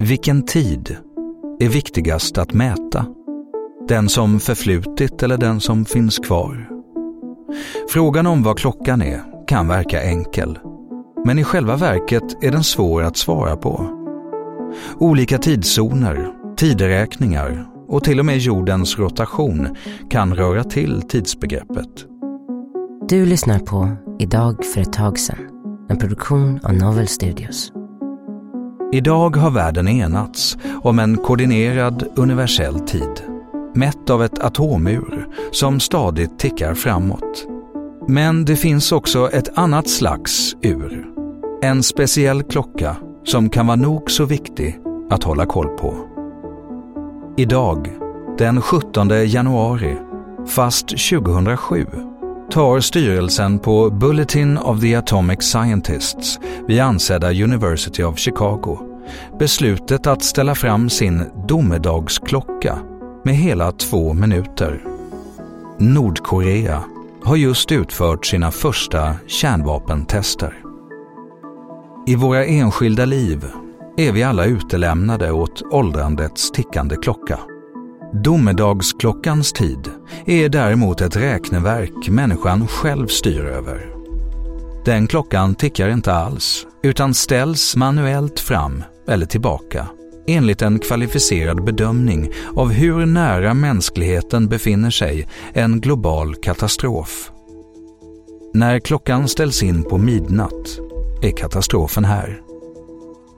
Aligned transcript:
Vilken 0.00 0.42
tid 0.42 0.96
är 1.60 1.68
viktigast 1.68 2.38
att 2.38 2.52
mäta? 2.52 3.06
Den 3.88 4.08
som 4.08 4.40
förflutit 4.40 5.22
eller 5.22 5.36
den 5.36 5.60
som 5.60 5.84
finns 5.84 6.18
kvar? 6.18 6.68
Frågan 7.88 8.26
om 8.26 8.42
vad 8.42 8.58
klockan 8.58 9.02
är 9.02 9.22
kan 9.46 9.68
verka 9.68 10.02
enkel, 10.02 10.58
men 11.24 11.38
i 11.38 11.44
själva 11.44 11.76
verket 11.76 12.44
är 12.44 12.50
den 12.50 12.64
svår 12.64 13.02
att 13.02 13.16
svara 13.16 13.56
på. 13.56 13.86
Olika 14.98 15.38
tidszoner, 15.38 16.32
tideräkningar 16.56 17.68
och 17.88 18.04
till 18.04 18.20
och 18.20 18.26
med 18.26 18.38
jordens 18.38 18.98
rotation 18.98 19.76
kan 20.10 20.34
röra 20.34 20.64
till 20.64 21.02
tidsbegreppet. 21.02 22.06
Du 23.08 23.26
lyssnar 23.26 23.58
på 23.58 23.96
Idag 24.18 24.64
för 24.64 24.80
ett 24.80 24.92
tag 24.92 25.18
sedan, 25.18 25.38
en 25.88 25.98
produktion 25.98 26.60
av 26.62 26.74
Novel 26.74 27.08
Studios. 27.08 27.72
Idag 28.92 29.36
har 29.36 29.50
världen 29.50 29.88
enats 29.88 30.58
om 30.82 30.98
en 30.98 31.16
koordinerad 31.16 32.08
universell 32.16 32.80
tid, 32.80 33.22
mätt 33.74 34.10
av 34.10 34.22
ett 34.22 34.38
atomur 34.38 35.28
som 35.52 35.80
stadigt 35.80 36.38
tickar 36.38 36.74
framåt. 36.74 37.46
Men 38.06 38.44
det 38.44 38.56
finns 38.56 38.92
också 38.92 39.30
ett 39.30 39.58
annat 39.58 39.88
slags 39.88 40.56
ur. 40.62 41.06
En 41.62 41.82
speciell 41.82 42.42
klocka 42.42 42.96
som 43.24 43.50
kan 43.50 43.66
vara 43.66 43.76
nog 43.76 44.10
så 44.10 44.24
viktig 44.24 44.78
att 45.10 45.24
hålla 45.24 45.46
koll 45.46 45.68
på. 45.68 45.94
Idag, 47.36 47.90
den 48.38 48.60
17 48.60 49.28
januari, 49.28 49.96
fast 50.46 50.88
2007, 50.88 51.86
tar 52.50 52.80
styrelsen 52.80 53.58
på 53.58 53.90
Bulletin 53.90 54.58
of 54.58 54.80
the 54.80 54.94
Atomic 54.94 55.42
Scientists 55.42 56.38
vid 56.66 56.80
ansedda 56.80 57.30
University 57.30 58.02
of 58.02 58.18
Chicago 58.18 58.78
beslutet 59.38 60.06
att 60.06 60.22
ställa 60.22 60.54
fram 60.54 60.90
sin 60.90 61.24
domedagsklocka 61.48 62.78
med 63.24 63.34
hela 63.34 63.72
två 63.72 64.14
minuter. 64.14 64.84
Nordkorea 65.78 66.84
har 67.22 67.36
just 67.36 67.72
utfört 67.72 68.26
sina 68.26 68.50
första 68.50 69.14
kärnvapentester. 69.26 70.54
I 72.06 72.16
våra 72.16 72.44
enskilda 72.44 73.04
liv 73.04 73.44
är 73.96 74.12
vi 74.12 74.22
alla 74.22 74.44
utelämnade 74.44 75.32
åt 75.32 75.62
åldrandets 75.72 76.50
tickande 76.50 76.96
klocka. 76.96 77.38
Domedagsklockans 78.12 79.52
tid 79.52 79.90
är 80.26 80.48
däremot 80.48 81.00
ett 81.00 81.16
räkneverk 81.16 82.08
människan 82.08 82.66
själv 82.66 83.06
styr 83.06 83.44
över. 83.44 83.86
Den 84.84 85.06
klockan 85.06 85.54
tickar 85.54 85.88
inte 85.88 86.12
alls, 86.12 86.66
utan 86.82 87.14
ställs 87.14 87.76
manuellt 87.76 88.40
fram 88.40 88.84
eller 89.08 89.26
tillbaka 89.26 89.86
enligt 90.26 90.62
en 90.62 90.78
kvalificerad 90.78 91.64
bedömning 91.64 92.30
av 92.56 92.70
hur 92.70 93.06
nära 93.06 93.54
mänskligheten 93.54 94.48
befinner 94.48 94.90
sig 94.90 95.28
en 95.52 95.80
global 95.80 96.34
katastrof. 96.34 97.30
När 98.54 98.78
klockan 98.80 99.28
ställs 99.28 99.62
in 99.62 99.82
på 99.82 99.98
midnatt 99.98 100.78
är 101.22 101.30
katastrofen 101.30 102.04
här. 102.04 102.40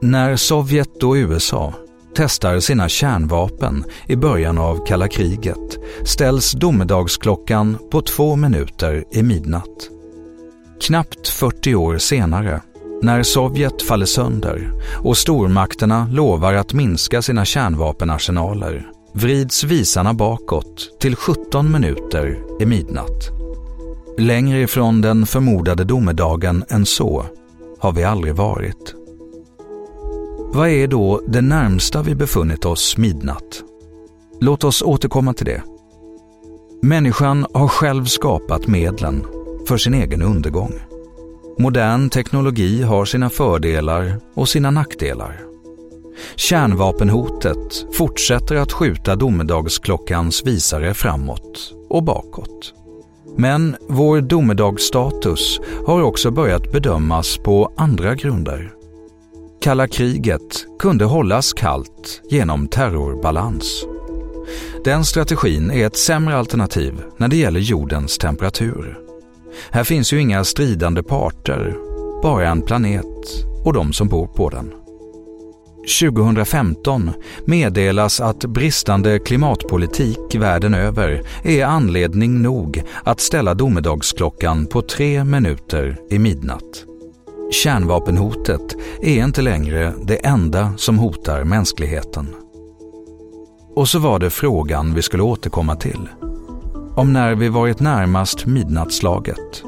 När 0.00 0.36
Sovjet 0.36 1.02
och 1.02 1.14
USA 1.14 1.74
testar 2.14 2.60
sina 2.60 2.88
kärnvapen 2.88 3.84
i 4.06 4.16
början 4.16 4.58
av 4.58 4.86
kalla 4.86 5.08
kriget 5.08 5.78
ställs 6.04 6.52
domedagsklockan 6.52 7.78
på 7.90 8.02
två 8.02 8.36
minuter 8.36 9.04
i 9.12 9.22
midnatt. 9.22 9.90
Knappt 10.80 11.28
40 11.28 11.74
år 11.74 11.98
senare, 11.98 12.60
när 13.02 13.22
Sovjet 13.22 13.82
faller 13.82 14.06
sönder 14.06 14.72
och 15.04 15.16
stormakterna 15.16 16.08
lovar 16.12 16.54
att 16.54 16.72
minska 16.72 17.22
sina 17.22 17.44
kärnvapenarsenaler, 17.44 18.86
vrids 19.12 19.64
visarna 19.64 20.14
bakåt 20.14 21.00
till 21.00 21.16
17 21.16 21.72
minuter 21.72 22.38
i 22.60 22.66
midnatt. 22.66 23.30
Längre 24.18 24.60
ifrån 24.60 25.00
den 25.00 25.26
förmodade 25.26 25.84
domedagen 25.84 26.64
än 26.68 26.86
så 26.86 27.24
har 27.78 27.92
vi 27.92 28.04
aldrig 28.04 28.34
varit. 28.34 28.99
Vad 30.52 30.68
är 30.68 30.86
då 30.86 31.20
det 31.26 31.40
närmsta 31.40 32.02
vi 32.02 32.14
befunnit 32.14 32.64
oss 32.64 32.96
midnatt? 32.96 33.62
Låt 34.40 34.64
oss 34.64 34.82
återkomma 34.82 35.34
till 35.34 35.46
det. 35.46 35.62
Människan 36.82 37.46
har 37.54 37.68
själv 37.68 38.04
skapat 38.04 38.66
medlen 38.66 39.26
för 39.68 39.76
sin 39.76 39.94
egen 39.94 40.22
undergång. 40.22 40.72
Modern 41.58 42.10
teknologi 42.10 42.82
har 42.82 43.04
sina 43.04 43.30
fördelar 43.30 44.20
och 44.34 44.48
sina 44.48 44.70
nackdelar. 44.70 45.40
Kärnvapenhotet 46.36 47.86
fortsätter 47.92 48.56
att 48.56 48.72
skjuta 48.72 49.16
domedagsklockans 49.16 50.46
visare 50.46 50.94
framåt 50.94 51.74
och 51.88 52.02
bakåt. 52.02 52.74
Men 53.36 53.76
vår 53.88 54.20
domedagsstatus 54.20 55.60
har 55.86 56.02
också 56.02 56.30
börjat 56.30 56.72
bedömas 56.72 57.38
på 57.38 57.72
andra 57.76 58.14
grunder. 58.14 58.79
Kalla 59.62 59.88
kriget 59.88 60.66
kunde 60.78 61.04
hållas 61.04 61.52
kallt 61.52 62.22
genom 62.30 62.68
terrorbalans. 62.68 63.86
Den 64.84 65.04
strategin 65.04 65.70
är 65.70 65.86
ett 65.86 65.96
sämre 65.96 66.36
alternativ 66.36 67.02
när 67.16 67.28
det 67.28 67.36
gäller 67.36 67.60
jordens 67.60 68.18
temperatur. 68.18 68.98
Här 69.70 69.84
finns 69.84 70.12
ju 70.12 70.20
inga 70.20 70.44
stridande 70.44 71.02
parter, 71.02 71.76
bara 72.22 72.48
en 72.48 72.62
planet 72.62 73.44
och 73.64 73.72
de 73.72 73.92
som 73.92 74.08
bor 74.08 74.26
på 74.26 74.50
den. 74.50 74.72
2015 76.00 77.10
meddelas 77.44 78.20
att 78.20 78.44
bristande 78.44 79.18
klimatpolitik 79.18 80.34
världen 80.34 80.74
över 80.74 81.22
är 81.44 81.64
anledning 81.64 82.42
nog 82.42 82.82
att 83.04 83.20
ställa 83.20 83.54
domedagsklockan 83.54 84.66
på 84.66 84.82
tre 84.82 85.24
minuter 85.24 85.96
i 86.10 86.18
midnatt. 86.18 86.89
Kärnvapenhotet 87.50 88.76
är 89.02 89.24
inte 89.24 89.42
längre 89.42 89.92
det 90.02 90.26
enda 90.26 90.72
som 90.76 90.98
hotar 90.98 91.44
mänskligheten. 91.44 92.34
Och 93.74 93.88
så 93.88 93.98
var 93.98 94.18
det 94.18 94.30
frågan 94.30 94.94
vi 94.94 95.02
skulle 95.02 95.22
återkomma 95.22 95.76
till. 95.76 96.08
Om 96.96 97.12
när 97.12 97.34
vi 97.34 97.48
varit 97.48 97.80
närmast 97.80 98.46
midnattslaget. 98.46 99.62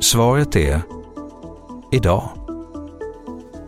Svaret 0.00 0.56
är 0.56 0.82
idag. 1.92 2.28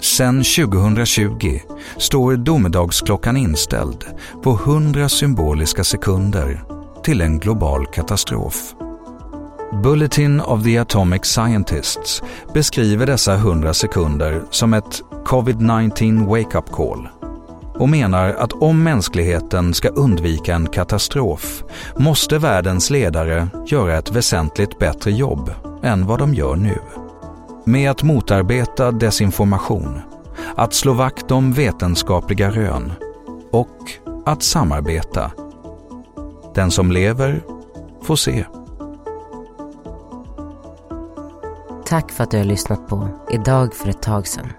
Sedan 0.00 0.36
2020 0.36 1.60
står 1.96 2.36
domedagsklockan 2.36 3.36
inställd 3.36 4.04
på 4.42 4.50
100 4.50 5.08
symboliska 5.08 5.84
sekunder 5.84 6.64
till 7.04 7.20
en 7.20 7.38
global 7.38 7.86
katastrof. 7.86 8.74
Bulletin 9.72 10.40
of 10.40 10.64
the 10.64 10.78
Atomic 10.78 11.24
Scientists 11.24 12.22
beskriver 12.54 13.06
dessa 13.06 13.34
100 13.34 13.74
sekunder 13.74 14.42
som 14.50 14.74
ett 14.74 15.02
Covid-19 15.24 16.26
wake-up 16.26 16.72
call 16.72 17.08
och 17.74 17.88
menar 17.88 18.28
att 18.28 18.52
om 18.52 18.82
mänskligheten 18.82 19.74
ska 19.74 19.88
undvika 19.88 20.54
en 20.54 20.68
katastrof 20.68 21.64
måste 21.96 22.38
världens 22.38 22.90
ledare 22.90 23.48
göra 23.66 23.98
ett 23.98 24.10
väsentligt 24.10 24.78
bättre 24.78 25.10
jobb 25.10 25.50
än 25.82 26.06
vad 26.06 26.18
de 26.18 26.34
gör 26.34 26.56
nu. 26.56 26.78
Med 27.64 27.90
att 27.90 28.02
motarbeta 28.02 28.92
desinformation, 28.92 30.00
att 30.56 30.74
slå 30.74 30.92
vakt 30.92 31.30
om 31.30 31.52
vetenskapliga 31.52 32.50
rön 32.50 32.92
och 33.50 33.76
att 34.26 34.42
samarbeta. 34.42 35.30
Den 36.54 36.70
som 36.70 36.92
lever 36.92 37.42
får 38.02 38.16
se. 38.16 38.44
Tack 41.86 42.12
för 42.12 42.24
att 42.24 42.30
du 42.30 42.36
har 42.36 42.44
lyssnat 42.44 42.88
på 42.88 43.08
Idag 43.30 43.74
för 43.74 43.88
ett 43.88 44.02
tag 44.02 44.26
sedan 44.26 44.52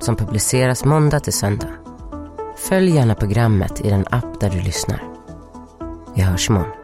som 0.00 0.16
publiceras 0.16 0.84
måndag 0.84 1.20
till 1.20 1.32
söndag. 1.32 1.68
Följ 2.56 2.90
gärna 2.90 3.14
programmet 3.14 3.80
i 3.80 3.90
den 3.90 4.04
app 4.10 4.40
där 4.40 4.50
du 4.50 4.60
lyssnar. 4.60 5.02
Vi 6.14 6.22
hörs 6.22 6.48
imorgon. 6.50 6.83